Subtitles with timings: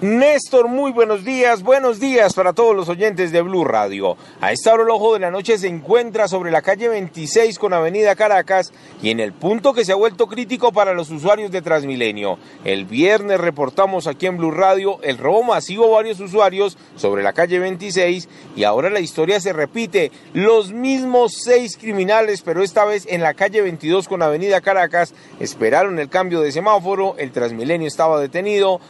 [0.00, 4.16] Néstor, muy buenos días, buenos días para todos los oyentes de Blue Radio.
[4.40, 7.72] A esta hora el ojo de la noche se encuentra sobre la calle 26 con
[7.72, 8.72] Avenida Caracas
[9.02, 12.38] y en el punto que se ha vuelto crítico para los usuarios de Transmilenio.
[12.64, 17.32] El viernes reportamos aquí en Blue Radio el robo masivo a varios usuarios sobre la
[17.32, 20.12] calle 26 y ahora la historia se repite.
[20.32, 25.98] Los mismos seis criminales, pero esta vez en la calle 22 con Avenida Caracas, esperaron
[25.98, 28.80] el cambio de semáforo, el Transmilenio estaba detenido.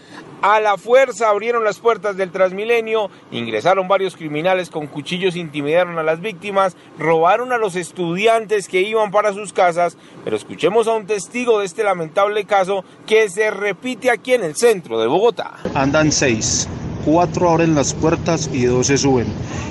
[0.40, 6.02] A la fuerza abrieron las puertas del Transmilenio, ingresaron varios criminales con cuchillos, intimidaron a
[6.02, 11.07] las víctimas, robaron a los estudiantes que iban para sus casas, pero escuchemos a un
[11.07, 15.55] testigo de este lamentable caso que se repite aquí en el centro de Bogotá.
[15.74, 16.68] Andan seis,
[17.05, 19.27] cuatro abren las puertas y dos se suben.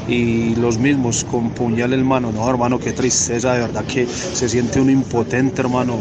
[0.08, 2.32] Y los mismos con puñal en mano.
[2.32, 5.98] No, hermano, qué tristeza, de verdad que se siente un impotente, hermano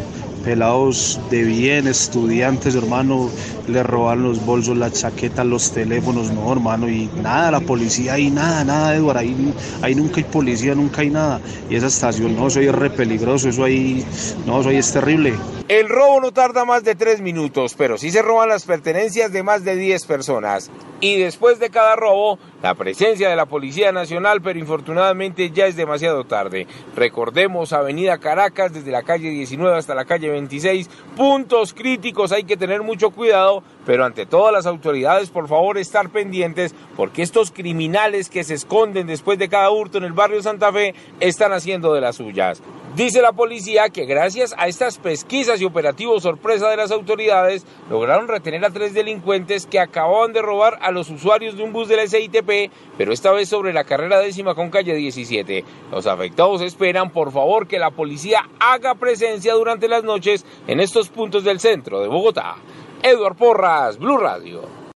[0.46, 3.28] pelados de bien, estudiantes, hermano,
[3.66, 8.30] le roban los bolsos, las chaquetas, los teléfonos, no, hermano, y nada, la policía ahí,
[8.30, 9.52] nada, nada, Eduardo, ahí,
[9.82, 11.40] ahí nunca hay policía, nunca hay nada.
[11.68, 14.06] Y esa estación, no, soy re peligroso, eso ahí,
[14.46, 15.34] no, eso ahí es terrible.
[15.66, 19.42] El robo no tarda más de tres minutos, pero sí se roban las pertenencias de
[19.42, 20.70] más de 10 personas.
[21.00, 25.76] Y después de cada robo, la presencia de la Policía Nacional, pero infortunadamente ya es
[25.76, 26.66] demasiado tarde.
[26.96, 32.56] Recordemos Avenida Caracas desde la calle 19 hasta la calle 26, puntos críticos, hay que
[32.56, 38.28] tener mucho cuidado, pero ante todas las autoridades, por favor, estar pendientes, porque estos criminales
[38.28, 42.00] que se esconden después de cada hurto en el barrio Santa Fe están haciendo de
[42.00, 42.60] las suyas.
[42.96, 48.26] Dice la policía que gracias a estas pesquisas y operativos sorpresa de las autoridades, lograron
[48.26, 52.08] retener a tres delincuentes que acababan de robar a los usuarios de un bus del
[52.08, 55.62] SITP, pero esta vez sobre la carrera décima con calle 17.
[55.92, 61.10] Los afectados esperan, por favor, que la policía haga presencia durante las noches en estos
[61.10, 62.56] puntos del centro de Bogotá.
[63.02, 64.85] Eduard Porras, Blue Radio.